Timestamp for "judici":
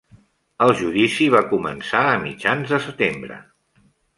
0.79-1.27